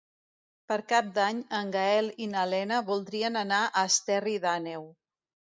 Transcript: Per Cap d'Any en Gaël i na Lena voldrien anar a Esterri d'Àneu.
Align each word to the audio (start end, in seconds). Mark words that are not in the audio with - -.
Per 0.71 0.77
Cap 0.91 1.11
d'Any 1.17 1.41
en 1.57 1.69
Gaël 1.75 2.09
i 2.27 2.29
na 2.33 2.45
Lena 2.53 2.81
voldrien 2.89 3.39
anar 3.45 3.63
a 3.69 3.87
Esterri 3.93 4.35
d'Àneu. 4.49 4.91